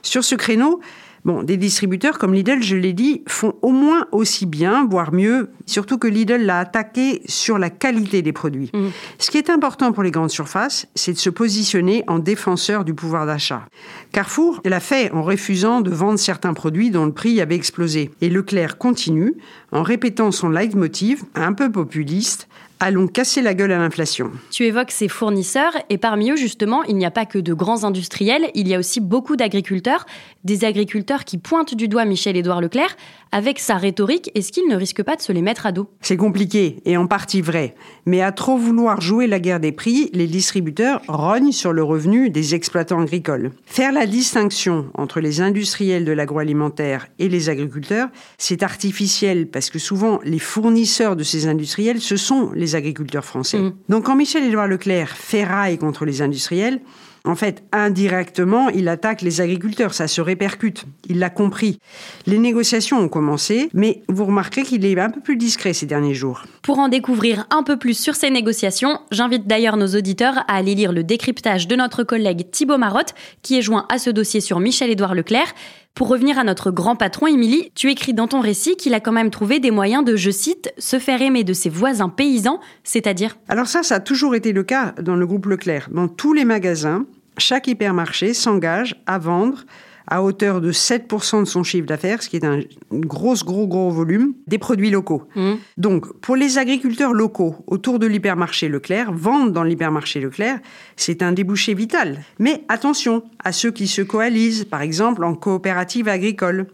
Sur 0.00 0.24
ce 0.24 0.34
créneau, 0.34 0.80
Bon, 1.24 1.42
des 1.42 1.56
distributeurs 1.56 2.18
comme 2.18 2.32
Lidl, 2.32 2.62
je 2.62 2.76
l'ai 2.76 2.94
dit, 2.94 3.22
font 3.28 3.54
au 3.60 3.72
moins 3.72 4.06
aussi 4.10 4.46
bien, 4.46 4.86
voire 4.88 5.12
mieux, 5.12 5.50
surtout 5.66 5.98
que 5.98 6.08
Lidl 6.08 6.42
l'a 6.44 6.60
attaqué 6.60 7.22
sur 7.26 7.58
la 7.58 7.68
qualité 7.68 8.22
des 8.22 8.32
produits. 8.32 8.70
Mmh. 8.72 8.88
Ce 9.18 9.30
qui 9.30 9.36
est 9.36 9.50
important 9.50 9.92
pour 9.92 10.02
les 10.02 10.10
grandes 10.10 10.30
surfaces, 10.30 10.86
c'est 10.94 11.12
de 11.12 11.18
se 11.18 11.28
positionner 11.30 12.04
en 12.06 12.18
défenseur 12.18 12.84
du 12.84 12.94
pouvoir 12.94 13.26
d'achat. 13.26 13.66
Carrefour 14.12 14.60
l'a 14.64 14.80
fait 14.80 15.10
en 15.12 15.22
refusant 15.22 15.82
de 15.82 15.90
vendre 15.90 16.18
certains 16.18 16.54
produits 16.54 16.90
dont 16.90 17.04
le 17.04 17.12
prix 17.12 17.40
avait 17.40 17.54
explosé. 17.54 18.10
Et 18.22 18.30
Leclerc 18.30 18.78
continue 18.78 19.34
en 19.72 19.82
répétant 19.82 20.30
son 20.30 20.48
leitmotiv, 20.48 21.24
un 21.34 21.52
peu 21.52 21.70
populiste, 21.70 22.48
Allons 22.82 23.08
casser 23.08 23.42
la 23.42 23.52
gueule 23.52 23.72
à 23.72 23.78
l'inflation. 23.78 24.30
Tu 24.50 24.64
évoques 24.64 24.90
ces 24.90 25.08
fournisseurs 25.08 25.76
et 25.90 25.98
parmi 25.98 26.30
eux, 26.30 26.36
justement, 26.36 26.82
il 26.84 26.96
n'y 26.96 27.04
a 27.04 27.10
pas 27.10 27.26
que 27.26 27.38
de 27.38 27.52
grands 27.52 27.84
industriels, 27.84 28.50
il 28.54 28.68
y 28.68 28.74
a 28.74 28.78
aussi 28.78 29.00
beaucoup 29.00 29.36
d'agriculteurs, 29.36 30.06
des 30.44 30.64
agriculteurs 30.64 31.26
qui 31.26 31.36
pointent 31.36 31.74
du 31.74 31.88
doigt 31.88 32.06
Michel-Édouard 32.06 32.62
Leclerc. 32.62 32.96
Avec 33.32 33.58
sa 33.60 33.76
rhétorique, 33.76 34.30
est-ce 34.34 34.50
qu'il 34.50 34.66
ne 34.66 34.76
risque 34.76 35.02
pas 35.02 35.14
de 35.14 35.20
se 35.20 35.30
les 35.30 35.42
mettre 35.42 35.66
à 35.66 35.72
dos? 35.72 35.90
C'est 36.00 36.16
compliqué 36.16 36.80
et 36.86 36.96
en 36.96 37.06
partie 37.06 37.42
vrai. 37.42 37.74
Mais 38.06 38.22
à 38.22 38.32
trop 38.32 38.56
vouloir 38.56 39.02
jouer 39.02 39.26
la 39.26 39.40
guerre 39.40 39.60
des 39.60 39.72
prix, 39.72 40.08
les 40.14 40.26
distributeurs 40.26 41.02
rognent 41.06 41.52
sur 41.52 41.74
le 41.74 41.84
revenu 41.84 42.30
des 42.30 42.54
exploitants 42.54 43.02
agricoles. 43.02 43.52
Faire 43.66 43.92
la 43.92 44.06
distinction 44.06 44.86
entre 44.94 45.20
les 45.20 45.42
industriels 45.42 46.06
de 46.06 46.12
l'agroalimentaire 46.12 47.08
et 47.18 47.28
les 47.28 47.50
agriculteurs, 47.50 48.08
c'est 48.38 48.62
artificiel 48.62 49.48
parce 49.48 49.68
que 49.68 49.78
souvent 49.78 50.18
les 50.24 50.38
fournisseurs 50.38 51.14
de 51.14 51.22
ces 51.22 51.46
industriels, 51.46 52.00
ce 52.00 52.16
sont 52.16 52.50
les 52.54 52.69
agriculteurs 52.76 53.24
français. 53.24 53.58
Mmh. 53.58 53.72
Donc 53.88 54.04
quand 54.04 54.16
Michel-Édouard 54.16 54.68
Leclerc 54.68 55.16
ferraille 55.16 55.78
contre 55.78 56.04
les 56.04 56.22
industriels, 56.22 56.80
en 57.24 57.34
fait, 57.34 57.62
indirectement, 57.72 58.70
il 58.70 58.88
attaque 58.88 59.20
les 59.20 59.40
agriculteurs, 59.40 59.92
ça 59.92 60.08
se 60.08 60.20
répercute. 60.20 60.84
Il 61.08 61.18
l'a 61.18 61.28
compris. 61.28 61.78
Les 62.26 62.38
négociations 62.38 62.98
ont 62.98 63.08
commencé, 63.08 63.68
mais 63.74 64.02
vous 64.08 64.24
remarquerez 64.24 64.62
qu'il 64.62 64.84
est 64.86 64.98
un 64.98 65.10
peu 65.10 65.20
plus 65.20 65.36
discret 65.36 65.74
ces 65.74 65.84
derniers 65.84 66.14
jours. 66.14 66.44
Pour 66.62 66.78
en 66.78 66.88
découvrir 66.88 67.46
un 67.50 67.62
peu 67.62 67.76
plus 67.76 67.98
sur 67.98 68.14
ces 68.14 68.30
négociations, 68.30 69.00
j'invite 69.10 69.46
d'ailleurs 69.46 69.76
nos 69.76 69.88
auditeurs 69.88 70.38
à 70.48 70.56
aller 70.56 70.74
lire 70.74 70.92
le 70.92 71.04
décryptage 71.04 71.68
de 71.68 71.76
notre 71.76 72.04
collègue 72.04 72.50
Thibaut 72.50 72.78
Marotte, 72.78 73.14
qui 73.42 73.58
est 73.58 73.62
joint 73.62 73.86
à 73.90 73.98
ce 73.98 74.08
dossier 74.08 74.40
sur 74.40 74.58
Michel-Édouard 74.58 75.14
Leclerc. 75.14 75.52
Pour 75.94 76.08
revenir 76.08 76.38
à 76.38 76.44
notre 76.44 76.70
grand 76.70 76.96
patron, 76.96 77.26
Émilie, 77.26 77.72
tu 77.74 77.90
écris 77.90 78.14
dans 78.14 78.28
ton 78.28 78.40
récit 78.40 78.76
qu'il 78.76 78.94
a 78.94 79.00
quand 79.00 79.12
même 79.12 79.30
trouvé 79.30 79.60
des 79.60 79.70
moyens 79.70 80.04
de, 80.04 80.16
je 80.16 80.30
cite, 80.30 80.72
se 80.78 80.98
faire 80.98 81.20
aimer 81.20 81.44
de 81.44 81.52
ses 81.52 81.68
voisins 81.68 82.08
paysans, 82.08 82.60
c'est-à-dire 82.84 83.36
Alors 83.48 83.66
ça, 83.66 83.82
ça 83.82 83.96
a 83.96 84.00
toujours 84.00 84.34
été 84.34 84.52
le 84.52 84.62
cas 84.62 84.94
dans 85.00 85.16
le 85.16 85.26
groupe 85.26 85.46
Leclerc. 85.46 85.88
Dans 85.90 86.08
tous 86.08 86.32
les 86.32 86.44
magasins, 86.44 87.04
chaque 87.38 87.66
hypermarché 87.66 88.34
s'engage 88.34 88.96
à 89.06 89.18
vendre 89.18 89.64
à 90.10 90.22
hauteur 90.22 90.60
de 90.60 90.72
7% 90.72 91.40
de 91.40 91.44
son 91.44 91.62
chiffre 91.62 91.86
d'affaires, 91.86 92.22
ce 92.22 92.28
qui 92.28 92.36
est 92.36 92.44
un 92.44 92.60
gros, 92.90 93.34
gros, 93.44 93.66
gros 93.66 93.90
volume, 93.90 94.34
des 94.46 94.58
produits 94.58 94.90
locaux. 94.90 95.22
Mmh. 95.36 95.52
Donc, 95.76 96.12
pour 96.20 96.36
les 96.36 96.58
agriculteurs 96.58 97.12
locaux 97.12 97.56
autour 97.66 97.98
de 97.98 98.06
l'hypermarché 98.06 98.68
Leclerc, 98.68 99.12
vendre 99.12 99.52
dans 99.52 99.62
l'hypermarché 99.62 100.20
Leclerc, 100.20 100.58
c'est 100.96 101.22
un 101.22 101.32
débouché 101.32 101.74
vital. 101.74 102.18
Mais 102.38 102.64
attention 102.68 103.22
à 103.42 103.52
ceux 103.52 103.70
qui 103.70 103.86
se 103.86 104.02
coalisent, 104.02 104.64
par 104.64 104.82
exemple 104.82 105.24
en 105.24 105.34
coopérative 105.34 106.08
agricole. 106.08 106.66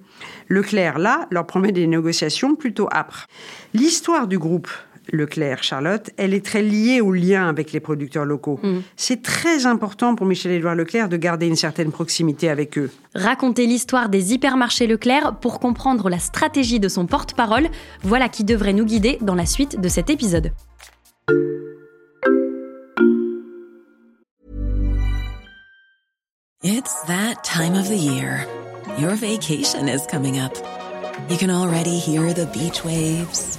Leclerc, 0.48 0.98
là, 0.98 1.26
leur 1.30 1.46
promet 1.46 1.72
des 1.72 1.86
négociations 1.86 2.54
plutôt 2.54 2.88
âpres. 2.92 3.26
L'histoire 3.74 4.26
du 4.26 4.38
groupe 4.38 4.70
Leclerc, 5.12 5.62
Charlotte, 5.62 6.10
elle 6.16 6.34
est 6.34 6.44
très 6.44 6.62
liée 6.62 7.00
au 7.00 7.12
lien 7.12 7.48
avec 7.48 7.72
les 7.72 7.80
producteurs 7.80 8.24
locaux. 8.24 8.60
Mm. 8.62 8.78
C'est 8.96 9.22
très 9.22 9.66
important 9.66 10.14
pour 10.14 10.26
Michel-Édouard 10.26 10.74
Leclerc 10.74 11.08
de 11.08 11.16
garder 11.16 11.46
une 11.46 11.56
certaine 11.56 11.92
proximité 11.92 12.48
avec 12.48 12.78
eux. 12.78 12.90
Raconter 13.14 13.66
l'histoire 13.66 14.08
des 14.08 14.34
hypermarchés 14.34 14.86
Leclerc 14.86 15.36
pour 15.40 15.60
comprendre 15.60 16.10
la 16.10 16.18
stratégie 16.18 16.80
de 16.80 16.88
son 16.88 17.06
porte-parole, 17.06 17.68
voilà 18.02 18.28
qui 18.28 18.44
devrait 18.44 18.72
nous 18.72 18.84
guider 18.84 19.18
dans 19.20 19.34
la 19.34 19.46
suite 19.46 19.80
de 19.80 19.88
cet 19.88 20.10
épisode. 20.10 20.52
It's 26.62 27.00
that 27.02 27.44
time 27.44 27.74
of 27.74 27.88
the 27.88 27.96
year. 27.96 28.46
Your 28.98 29.14
vacation 29.14 29.88
is 29.88 30.06
coming 30.06 30.38
up. 30.38 30.56
You 31.28 31.36
can 31.36 31.50
already 31.50 31.98
hear 31.98 32.32
the 32.32 32.46
beach 32.46 32.84
waves. 32.84 33.58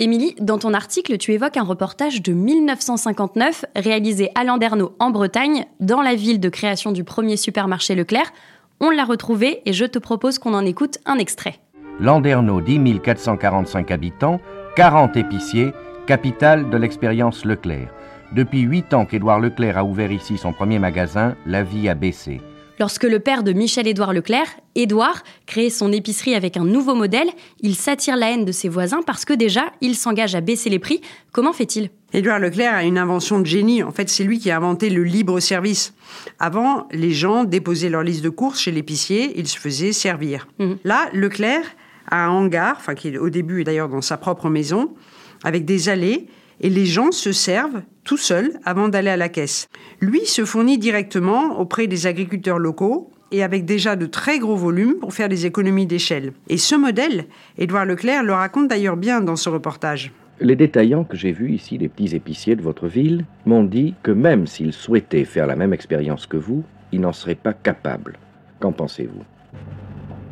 Émilie, 0.00 0.36
dans 0.40 0.58
ton 0.58 0.74
article, 0.74 1.18
tu 1.18 1.32
évoques 1.32 1.56
un 1.56 1.64
reportage 1.64 2.22
de 2.22 2.32
1959 2.32 3.64
réalisé 3.74 4.30
à 4.36 4.44
Landerneau 4.44 4.94
en 5.00 5.10
Bretagne, 5.10 5.64
dans 5.80 6.02
la 6.02 6.14
ville 6.14 6.38
de 6.38 6.48
création 6.48 6.92
du 6.92 7.02
premier 7.02 7.36
supermarché 7.36 7.96
Leclerc. 7.96 8.32
On 8.78 8.90
l'a 8.90 9.04
retrouvé 9.04 9.60
et 9.66 9.72
je 9.72 9.84
te 9.84 9.98
propose 9.98 10.38
qu'on 10.38 10.54
en 10.54 10.64
écoute 10.64 10.98
un 11.04 11.18
extrait. 11.18 11.58
Landerneau, 11.98 12.60
10 12.60 13.00
445 13.02 13.90
habitants, 13.90 14.40
40 14.76 15.16
épiciers, 15.16 15.72
capitale 16.06 16.70
de 16.70 16.76
l'expérience 16.76 17.44
Leclerc. 17.44 17.92
Depuis 18.36 18.60
8 18.60 18.94
ans 18.94 19.04
qu'Édouard 19.04 19.40
Leclerc 19.40 19.78
a 19.78 19.84
ouvert 19.84 20.12
ici 20.12 20.38
son 20.38 20.52
premier 20.52 20.78
magasin, 20.78 21.34
la 21.44 21.64
vie 21.64 21.88
a 21.88 21.96
baissé. 21.96 22.40
Lorsque 22.80 23.04
le 23.04 23.18
père 23.18 23.42
de 23.42 23.52
Michel-Édouard 23.52 24.12
Leclerc, 24.12 24.46
Édouard, 24.76 25.24
crée 25.46 25.68
son 25.68 25.90
épicerie 25.92 26.36
avec 26.36 26.56
un 26.56 26.64
nouveau 26.64 26.94
modèle, 26.94 27.28
il 27.60 27.74
s'attire 27.74 28.16
la 28.16 28.30
haine 28.30 28.44
de 28.44 28.52
ses 28.52 28.68
voisins 28.68 29.00
parce 29.04 29.24
que 29.24 29.32
déjà, 29.32 29.72
il 29.80 29.96
s'engage 29.96 30.36
à 30.36 30.40
baisser 30.40 30.70
les 30.70 30.78
prix. 30.78 31.00
Comment 31.32 31.52
fait-il? 31.52 31.90
Édouard 32.12 32.38
Leclerc 32.38 32.72
a 32.72 32.84
une 32.84 32.96
invention 32.96 33.40
de 33.40 33.46
génie. 33.46 33.82
En 33.82 33.90
fait, 33.90 34.08
c'est 34.08 34.22
lui 34.22 34.38
qui 34.38 34.52
a 34.52 34.56
inventé 34.56 34.90
le 34.90 35.02
libre 35.02 35.40
service. 35.40 35.92
Avant, 36.38 36.86
les 36.92 37.10
gens 37.10 37.42
déposaient 37.42 37.88
leur 37.88 38.04
liste 38.04 38.22
de 38.22 38.28
courses 38.28 38.60
chez 38.60 38.70
l'épicier, 38.70 39.32
ils 39.36 39.48
se 39.48 39.58
faisaient 39.58 39.92
servir. 39.92 40.46
Mhm. 40.60 40.78
Là, 40.84 41.08
Leclerc 41.12 41.64
a 42.08 42.26
un 42.26 42.30
hangar, 42.30 42.76
enfin 42.78 42.94
qui 42.94 43.08
est 43.08 43.18
au 43.18 43.28
début 43.28 43.64
d'ailleurs 43.64 43.88
dans 43.88 44.02
sa 44.02 44.16
propre 44.16 44.48
maison, 44.48 44.94
avec 45.42 45.64
des 45.64 45.88
allées, 45.88 46.28
et 46.60 46.70
les 46.70 46.86
gens 46.86 47.12
se 47.12 47.32
servent 47.32 47.82
tout 48.04 48.16
seuls 48.16 48.58
avant 48.64 48.88
d'aller 48.88 49.10
à 49.10 49.16
la 49.16 49.28
caisse. 49.28 49.68
Lui 50.00 50.26
se 50.26 50.44
fournit 50.44 50.78
directement 50.78 51.58
auprès 51.60 51.86
des 51.86 52.06
agriculteurs 52.06 52.58
locaux 52.58 53.10
et 53.30 53.42
avec 53.42 53.64
déjà 53.64 53.96
de 53.96 54.06
très 54.06 54.38
gros 54.38 54.56
volumes 54.56 54.94
pour 54.94 55.12
faire 55.12 55.28
des 55.28 55.46
économies 55.46 55.86
d'échelle. 55.86 56.32
Et 56.48 56.56
ce 56.56 56.74
modèle, 56.74 57.26
Édouard 57.58 57.84
Leclerc 57.84 58.22
le 58.22 58.32
raconte 58.32 58.68
d'ailleurs 58.68 58.96
bien 58.96 59.20
dans 59.20 59.36
ce 59.36 59.48
reportage. 59.48 60.12
Les 60.40 60.56
détaillants 60.56 61.04
que 61.04 61.16
j'ai 61.16 61.32
vus 61.32 61.52
ici, 61.52 61.78
les 61.78 61.88
petits 61.88 62.14
épiciers 62.14 62.56
de 62.56 62.62
votre 62.62 62.86
ville, 62.86 63.24
m'ont 63.44 63.64
dit 63.64 63.94
que 64.02 64.12
même 64.12 64.46
s'ils 64.46 64.72
souhaitaient 64.72 65.24
faire 65.24 65.46
la 65.46 65.56
même 65.56 65.72
expérience 65.72 66.26
que 66.26 66.36
vous, 66.36 66.62
ils 66.92 67.00
n'en 67.00 67.12
seraient 67.12 67.34
pas 67.34 67.52
capables. 67.52 68.18
Qu'en 68.60 68.72
pensez-vous? 68.72 69.24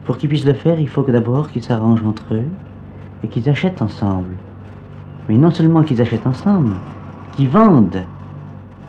Pour 0.04 0.16
qu'ils 0.16 0.28
puissent 0.28 0.46
le 0.46 0.54
faire, 0.54 0.78
il 0.78 0.88
faut 0.88 1.02
que 1.02 1.10
d'abord 1.10 1.50
qu'ils 1.50 1.64
s'arrangent 1.64 2.04
entre 2.04 2.34
eux 2.34 2.48
et 3.24 3.28
qu'ils 3.28 3.48
achètent 3.48 3.82
ensemble. 3.82 4.36
Mais 5.28 5.36
non 5.36 5.50
seulement 5.50 5.82
qu'ils 5.82 6.00
achètent 6.00 6.26
ensemble, 6.26 6.74
qu'ils 7.36 7.48
vendent 7.48 8.04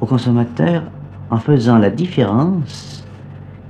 aux 0.02 0.06
consommateurs 0.06 0.84
en 1.30 1.38
faisant 1.38 1.78
la 1.78 1.90
différence 1.90 3.04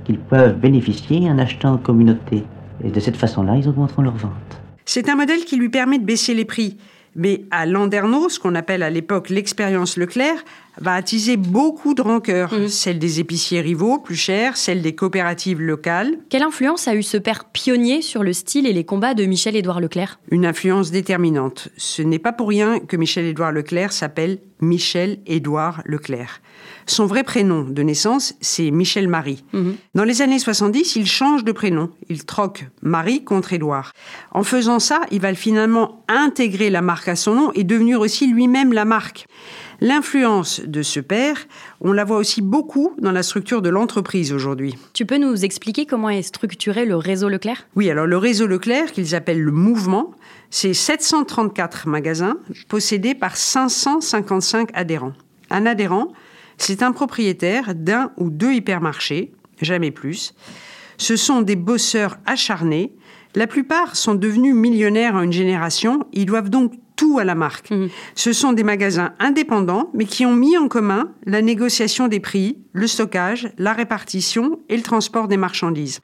qu'ils 0.04 0.18
peuvent 0.18 0.58
bénéficier 0.58 1.30
en 1.30 1.38
achetant 1.38 1.74
en 1.74 1.78
communauté. 1.78 2.44
Et 2.82 2.90
de 2.90 3.00
cette 3.00 3.16
façon-là, 3.16 3.56
ils 3.56 3.68
augmenteront 3.68 4.02
leurs 4.02 4.16
ventes. 4.16 4.60
C'est 4.84 5.08
un 5.08 5.16
modèle 5.16 5.44
qui 5.44 5.56
lui 5.56 5.68
permet 5.68 5.98
de 5.98 6.04
baisser 6.04 6.34
les 6.34 6.44
prix. 6.44 6.78
Mais 7.16 7.44
à 7.50 7.66
Landerneau, 7.66 8.28
ce 8.28 8.38
qu'on 8.38 8.54
appelle 8.54 8.82
à 8.82 8.90
l'époque 8.90 9.30
l'expérience 9.30 9.96
Leclerc, 9.96 10.44
va 10.80 10.94
attiser 10.94 11.36
beaucoup 11.36 11.94
de 11.94 12.02
rancœur. 12.02 12.54
Mmh. 12.54 12.68
Celle 12.68 12.98
des 12.98 13.20
épiciers 13.20 13.60
rivaux, 13.60 13.98
plus 13.98 14.16
chère, 14.16 14.56
celle 14.56 14.82
des 14.82 14.94
coopératives 14.94 15.60
locales. 15.60 16.18
Quelle 16.28 16.42
influence 16.42 16.86
a 16.86 16.94
eu 16.94 17.02
ce 17.02 17.16
père 17.16 17.46
pionnier 17.46 18.02
sur 18.02 18.22
le 18.22 18.32
style 18.32 18.66
et 18.66 18.72
les 18.72 18.84
combats 18.84 19.14
de 19.14 19.24
Michel-Édouard 19.24 19.80
Leclerc? 19.80 20.20
Une 20.30 20.46
influence 20.46 20.90
déterminante. 20.90 21.68
Ce 21.76 22.02
n'est 22.02 22.18
pas 22.18 22.32
pour 22.32 22.48
rien 22.48 22.78
que 22.78 22.96
Michel-Édouard 22.96 23.52
Leclerc 23.52 23.92
s'appelle 23.92 24.38
Michel-Édouard 24.60 25.82
Leclerc. 25.84 26.40
Son 26.88 27.04
vrai 27.04 27.22
prénom 27.22 27.64
de 27.64 27.82
naissance, 27.82 28.34
c'est 28.40 28.70
Michel 28.70 29.08
Marie. 29.08 29.44
Mmh. 29.52 29.72
Dans 29.94 30.04
les 30.04 30.22
années 30.22 30.38
70, 30.38 30.96
il 30.96 31.06
change 31.06 31.44
de 31.44 31.52
prénom. 31.52 31.90
Il 32.08 32.24
troque 32.24 32.64
Marie 32.80 33.24
contre 33.24 33.52
Édouard. 33.52 33.92
En 34.32 34.42
faisant 34.42 34.78
ça, 34.78 35.02
il 35.10 35.20
va 35.20 35.34
finalement 35.34 36.02
intégrer 36.08 36.70
la 36.70 36.80
marque 36.80 37.08
à 37.08 37.14
son 37.14 37.34
nom 37.34 37.52
et 37.52 37.62
devenir 37.62 38.00
aussi 38.00 38.26
lui-même 38.26 38.72
la 38.72 38.86
marque. 38.86 39.26
L'influence 39.82 40.60
de 40.60 40.80
ce 40.80 40.98
père, 40.98 41.46
on 41.82 41.92
la 41.92 42.04
voit 42.04 42.16
aussi 42.16 42.40
beaucoup 42.40 42.94
dans 42.98 43.12
la 43.12 43.22
structure 43.22 43.60
de 43.60 43.68
l'entreprise 43.68 44.32
aujourd'hui. 44.32 44.74
Tu 44.94 45.04
peux 45.04 45.18
nous 45.18 45.44
expliquer 45.44 45.84
comment 45.84 46.08
est 46.08 46.22
structuré 46.22 46.86
le 46.86 46.96
réseau 46.96 47.28
Leclerc? 47.28 47.68
Oui, 47.76 47.90
alors 47.90 48.06
le 48.06 48.16
réseau 48.16 48.46
Leclerc, 48.46 48.92
qu'ils 48.92 49.14
appellent 49.14 49.42
le 49.42 49.52
mouvement, 49.52 50.12
c'est 50.48 50.72
734 50.72 51.86
magasins 51.86 52.38
possédés 52.68 53.14
par 53.14 53.36
555 53.36 54.70
adhérents. 54.72 55.12
Un 55.50 55.66
adhérent, 55.66 56.12
c'est 56.58 56.82
un 56.82 56.92
propriétaire 56.92 57.74
d'un 57.74 58.12
ou 58.16 58.30
deux 58.30 58.52
hypermarchés, 58.52 59.32
jamais 59.60 59.90
plus. 59.90 60.34
Ce 60.98 61.16
sont 61.16 61.42
des 61.42 61.56
bosseurs 61.56 62.18
acharnés. 62.26 62.92
La 63.34 63.46
plupart 63.46 63.96
sont 63.96 64.14
devenus 64.14 64.54
millionnaires 64.54 65.14
en 65.14 65.22
une 65.22 65.32
génération. 65.32 66.06
Ils 66.12 66.26
doivent 66.26 66.50
donc 66.50 66.72
tout 66.98 67.18
à 67.18 67.24
la 67.24 67.36
marque. 67.36 67.70
Mhm. 67.70 67.88
Ce 68.16 68.32
sont 68.32 68.52
des 68.52 68.64
magasins 68.64 69.12
indépendants, 69.20 69.88
mais 69.94 70.04
qui 70.04 70.26
ont 70.26 70.34
mis 70.34 70.58
en 70.58 70.66
commun 70.66 71.12
la 71.24 71.40
négociation 71.40 72.08
des 72.08 72.18
prix, 72.18 72.58
le 72.72 72.88
stockage, 72.88 73.50
la 73.56 73.72
répartition 73.72 74.58
et 74.68 74.76
le 74.76 74.82
transport 74.82 75.28
des 75.28 75.36
marchandises. 75.36 76.00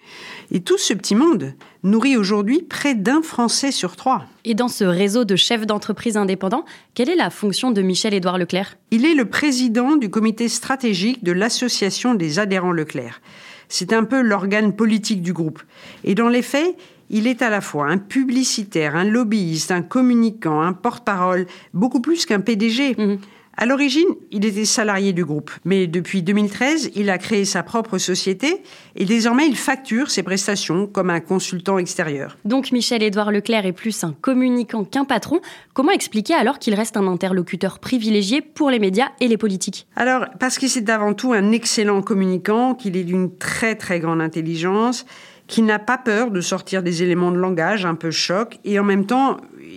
Et 0.52 0.60
tout 0.60 0.78
ce 0.78 0.94
petit 0.94 1.16
monde 1.16 1.54
nourrit 1.82 2.16
aujourd'hui 2.16 2.62
près 2.62 2.94
d'un 2.94 3.22
Français 3.22 3.72
sur 3.72 3.96
trois. 3.96 4.24
Et 4.44 4.54
dans 4.54 4.68
ce 4.68 4.84
réseau 4.84 5.24
de 5.24 5.34
chefs 5.34 5.66
d'entreprise 5.66 6.16
indépendants, 6.16 6.64
quelle 6.94 7.10
est 7.10 7.16
la 7.16 7.30
fonction 7.30 7.72
de 7.72 7.82
Michel-Édouard 7.82 8.38
Leclerc? 8.38 8.76
Il 8.92 9.04
est 9.04 9.14
le 9.14 9.24
président 9.24 9.96
du 9.96 10.10
comité 10.10 10.48
stratégique 10.48 11.24
de 11.24 11.32
l'Association 11.32 12.14
des 12.14 12.38
adhérents 12.38 12.72
Leclerc. 12.72 13.20
C'est 13.68 13.92
un 13.92 14.04
peu 14.04 14.20
l'organe 14.20 14.76
politique 14.76 15.22
du 15.22 15.32
groupe. 15.32 15.60
Et 16.04 16.14
dans 16.14 16.28
les 16.28 16.42
faits, 16.42 16.76
il 17.10 17.26
est 17.26 17.42
à 17.42 17.50
la 17.50 17.60
fois 17.60 17.86
un 17.86 17.98
publicitaire, 17.98 18.96
un 18.96 19.04
lobbyiste, 19.04 19.70
un 19.70 19.82
communicant, 19.82 20.60
un 20.60 20.72
porte-parole, 20.72 21.46
beaucoup 21.72 22.00
plus 22.00 22.26
qu'un 22.26 22.40
PDG. 22.40 22.94
Mhm. 22.96 23.18
À 23.56 23.66
l'origine, 23.66 24.08
il 24.32 24.44
était 24.44 24.64
salarié 24.64 25.12
du 25.12 25.24
groupe, 25.24 25.52
mais 25.64 25.86
depuis 25.86 26.22
2013, 26.22 26.90
il 26.96 27.08
a 27.08 27.18
créé 27.18 27.44
sa 27.44 27.62
propre 27.62 27.98
société 27.98 28.62
et 28.96 29.04
désormais 29.04 29.46
il 29.46 29.56
facture 29.56 30.10
ses 30.10 30.24
prestations 30.24 30.88
comme 30.88 31.08
un 31.08 31.20
consultant 31.20 31.78
extérieur. 31.78 32.36
Donc 32.44 32.72
Michel-Édouard 32.72 33.30
Leclerc 33.30 33.64
est 33.64 33.72
plus 33.72 34.02
un 34.02 34.12
communicant 34.12 34.82
qu'un 34.82 35.04
patron. 35.04 35.40
Comment 35.72 35.92
expliquer 35.92 36.34
alors 36.34 36.58
qu'il 36.58 36.74
reste 36.74 36.96
un 36.96 37.06
interlocuteur 37.06 37.78
privilégié 37.78 38.40
pour 38.40 38.70
les 38.70 38.80
médias 38.80 39.10
et 39.20 39.28
les 39.28 39.36
politiques? 39.36 39.86
Alors, 39.94 40.24
parce 40.40 40.58
que 40.58 40.66
c'est 40.66 40.90
avant 40.90 41.14
tout 41.14 41.32
un 41.32 41.52
excellent 41.52 42.02
communicant, 42.02 42.74
qu'il 42.74 42.96
est 42.96 43.04
d'une 43.04 43.36
très 43.36 43.76
très 43.76 44.00
grande 44.00 44.20
intelligence 44.20 45.06
qui 45.46 45.62
n'a 45.62 45.78
pas 45.78 45.98
peur 45.98 46.30
de 46.30 46.40
sortir 46.40 46.82
des 46.82 47.02
éléments 47.02 47.30
de 47.30 47.36
langage 47.36 47.84
un 47.84 47.94
peu 47.94 48.10
choc, 48.10 48.58
et 48.64 48.78
en 48.78 48.84
même 48.84 49.06
temps, 49.06 49.36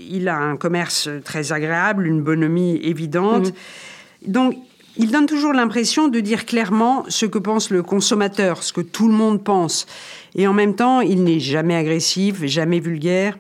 il 0.10 0.28
a 0.30 0.38
un 0.38 0.56
commerce 0.56 1.10
très 1.26 1.52
agréable, 1.52 2.08
une 2.08 2.22
bonhomie 2.22 2.78
évidente. 2.84 3.48
Mhm. 3.48 4.32
Donc, 4.32 4.58
il 4.98 5.12
donne 5.12 5.28
toujours 5.28 5.54
l'impression 5.54 6.08
de 6.08 6.20
dire 6.20 6.46
clairement 6.46 7.04
ce 7.08 7.26
que 7.26 7.38
pense 7.38 7.70
le 7.70 7.84
consommateur, 7.84 8.64
ce 8.64 8.74
que 8.74 8.82
tout 8.82 9.08
le 9.08 9.14
monde 9.14 9.44
pense. 9.44 9.86
Et 10.36 10.48
en 10.48 10.54
même 10.54 10.76
temps, 10.76 11.02
il 11.02 11.24
n'est 11.24 11.40
jamais 11.40 11.76
agressif, 11.76 12.44
jamais 12.46 12.80
vulgaire. 12.80 13.38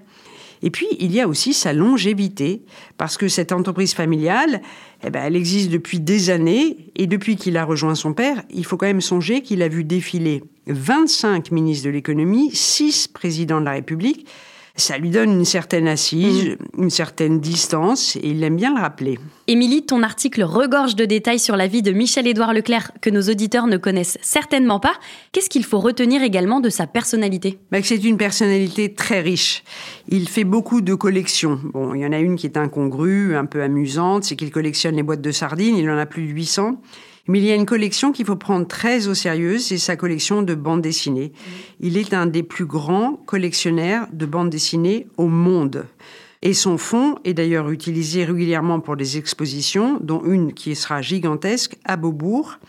Et 0.62 0.72
puis, 0.72 0.88
il 1.00 1.14
y 1.14 1.22
a 1.22 1.28
aussi 1.28 1.54
sa 1.54 1.74
longévité, 1.74 2.62
parce 2.98 3.18
que 3.18 3.28
cette 3.28 3.52
entreprise 3.52 3.94
familiale, 3.94 4.62
eh 5.04 5.10
ben, 5.10 5.24
elle 5.24 5.36
existe 5.36 5.70
depuis 5.70 6.00
des 6.00 6.30
années, 6.30 6.92
et 6.96 7.08
depuis 7.08 7.36
qu'il 7.36 7.58
a 7.58 7.66
rejoint 7.66 7.96
son 7.96 8.14
père, 8.14 8.44
il 8.50 8.66
faut 8.66 8.78
quand 8.78 8.88
même 8.88 9.02
songer 9.02 9.42
qu'il 9.42 9.62
a 9.62 9.68
vu 9.68 9.84
défiler 9.84 10.44
25 10.68 11.52
ministres 11.52 11.86
de 11.86 11.92
l'économie, 11.92 12.52
6 12.54 13.08
présidents 13.10 13.60
de 13.60 13.66
la 13.66 13.72
République. 13.72 14.28
Ça 14.77 14.98
lui 14.98 15.10
donne 15.10 15.31
une 15.31 15.46
certaine 15.46 15.88
assise, 15.88 16.50
mmh. 16.50 16.84
une 16.84 16.89
certaine 16.91 17.39
distance, 17.39 18.15
et 18.15 18.29
il 18.29 18.43
aime 18.43 18.55
bien 18.55 18.74
le 18.75 18.79
rappeler. 18.79 19.17
Émilie, 19.48 19.86
ton 19.86 20.03
article 20.03 20.43
regorge 20.43 20.96
de 20.96 21.05
détails 21.05 21.39
sur 21.39 21.57
la 21.57 21.67
vie 21.67 21.81
de 21.81 21.91
Michel-Édouard 21.91 22.53
Leclerc 22.53 22.91
que 23.01 23.10
nos 23.10 23.24
auditeurs 23.24 23.65
ne 23.65 23.77
connaissent 23.77 24.19
certainement 24.22 24.79
pas. 24.79 24.93
Qu'est-ce 25.31 25.50
qu'il 25.50 25.63
faut 25.63 25.79
retenir 25.79 26.22
également 26.22 26.60
de 26.60 26.69
sa 26.69 26.86
personnalité? 26.86 27.57
Bah, 27.72 27.79
C'est 27.81 28.03
une 28.03 28.17
personnalité 28.17 28.93
très 28.93 29.22
riche. 29.22 29.63
Il 30.10 30.29
fait 30.29 30.43
beaucoup 30.43 30.81
de 30.81 30.93
collections. 30.93 31.60
Bon, 31.74 31.96
il 31.96 32.01
y 32.01 32.05
en 32.05 32.12
a 32.12 32.19
une 32.19 32.36
qui 32.36 32.46
est 32.46 32.57
incongrue, 32.57 33.36
un 33.36 33.46
peu 33.46 33.63
amusante, 33.63 34.25
c'est 34.25 34.36
qu'il 34.36 34.51
collectionne 34.51 34.96
les 34.96 35.03
boîtes 35.03 35.22
de 35.22 35.31
sardines, 35.31 35.75
il 35.75 35.89
en 35.89 35.98
a 35.98 36.05
plus 36.05 36.27
de 36.27 36.31
800. 36.31 36.79
Mais 37.27 37.39
il 37.39 37.46
y 37.46 37.51
a 37.51 37.55
une 37.55 37.65
collection 37.65 38.12
qu'il 38.12 38.25
faut 38.25 38.36
prendre 38.36 38.67
très 38.67 39.07
au 39.07 39.13
sérieux, 39.13 39.57
c'est 39.57 39.77
sa 39.77 39.96
collection 39.96 40.41
de 40.41 40.55
bandes 40.55 40.81
dessinées. 40.81 41.34
Il 41.79 41.98
est 41.98 42.13
un 42.13 42.25
des 42.25 42.43
plus 42.43 42.65
grands 42.65 43.13
collectionneurs 43.25 44.07
de 44.13 44.25
bandes 44.25 44.50
dessinées 44.50 45.07
au 45.17 45.27
monde. 45.27 45.86
Et 46.41 46.53
son 46.53 46.77
fonds 46.77 47.15
est 47.25 47.34
d'ailleurs 47.34 47.69
utilisé 47.69 48.24
régulièrement 48.24 48.79
pour 48.79 48.96
des 48.96 49.17
expositions, 49.17 49.98
dont 50.01 50.24
une 50.24 50.53
qui 50.53 50.75
sera 50.75 51.01
gigantesque 51.01 51.77
à 51.84 51.98
Beaubourg. 51.98 52.60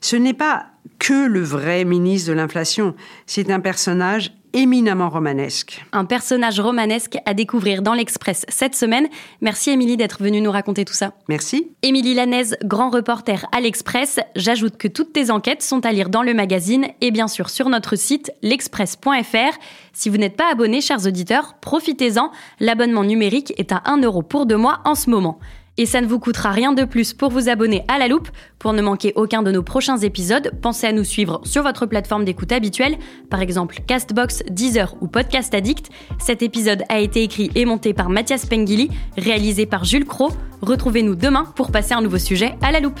Ce 0.00 0.16
n'est 0.16 0.34
pas 0.34 0.66
que 0.98 1.26
le 1.26 1.40
vrai 1.40 1.84
ministre 1.84 2.28
de 2.28 2.34
l'inflation, 2.34 2.94
c'est 3.26 3.50
un 3.50 3.60
personnage 3.60 4.32
éminemment 4.54 5.10
romanesque. 5.10 5.84
Un 5.92 6.06
personnage 6.06 6.58
romanesque 6.60 7.18
à 7.26 7.34
découvrir 7.34 7.82
dans 7.82 7.92
l'Express 7.92 8.46
cette 8.48 8.74
semaine. 8.74 9.08
Merci 9.42 9.70
Émilie 9.70 9.98
d'être 9.98 10.22
venue 10.22 10.40
nous 10.40 10.50
raconter 10.50 10.86
tout 10.86 10.94
ça. 10.94 11.12
Merci. 11.28 11.72
Émilie 11.82 12.14
Lanaise, 12.14 12.56
grand 12.64 12.88
reporter 12.88 13.46
à 13.52 13.60
l'Express. 13.60 14.20
J'ajoute 14.36 14.78
que 14.78 14.88
toutes 14.88 15.12
tes 15.12 15.30
enquêtes 15.30 15.62
sont 15.62 15.84
à 15.84 15.92
lire 15.92 16.08
dans 16.08 16.22
le 16.22 16.32
magazine 16.32 16.86
et 17.02 17.10
bien 17.10 17.28
sûr 17.28 17.50
sur 17.50 17.68
notre 17.68 17.96
site 17.96 18.32
l'express.fr. 18.42 19.58
Si 19.92 20.08
vous 20.08 20.16
n'êtes 20.16 20.36
pas 20.36 20.50
abonné, 20.50 20.80
chers 20.80 21.06
auditeurs, 21.06 21.54
profitez-en. 21.60 22.30
L'abonnement 22.60 23.04
numérique 23.04 23.52
est 23.58 23.72
à 23.72 23.82
1 23.84 24.02
euro 24.02 24.22
pour 24.22 24.46
deux 24.46 24.56
mois 24.56 24.80
en 24.84 24.94
ce 24.94 25.10
moment. 25.10 25.38
Et 25.76 25.86
ça 25.86 26.00
ne 26.00 26.06
vous 26.06 26.20
coûtera 26.20 26.50
rien 26.52 26.72
de 26.72 26.84
plus 26.84 27.12
pour 27.12 27.30
vous 27.30 27.48
abonner 27.48 27.84
à 27.88 27.98
la 27.98 28.08
loupe. 28.08 28.28
Pour 28.58 28.72
ne 28.72 28.82
manquer 28.82 29.12
aucun 29.16 29.42
de 29.42 29.50
nos 29.50 29.62
prochains 29.62 29.98
épisodes, 29.98 30.52
pensez 30.62 30.86
à 30.86 30.92
nous 30.92 31.04
suivre 31.04 31.40
sur 31.44 31.62
votre 31.62 31.86
plateforme 31.86 32.24
d'écoute 32.24 32.52
habituelle, 32.52 32.96
par 33.28 33.40
exemple 33.40 33.80
Castbox, 33.86 34.44
Deezer 34.50 34.94
ou 35.00 35.08
Podcast 35.08 35.52
Addict. 35.52 35.90
Cet 36.18 36.42
épisode 36.42 36.84
a 36.88 37.00
été 37.00 37.22
écrit 37.22 37.50
et 37.54 37.64
monté 37.64 37.92
par 37.92 38.08
Mathias 38.08 38.46
Pengili, 38.46 38.88
réalisé 39.16 39.66
par 39.66 39.84
Jules 39.84 40.06
Cro. 40.06 40.30
Retrouvez-nous 40.62 41.16
demain 41.16 41.52
pour 41.56 41.72
passer 41.72 41.94
un 41.94 42.00
nouveau 42.02 42.18
sujet 42.18 42.54
à 42.62 42.70
la 42.70 42.80
loupe. 42.80 43.00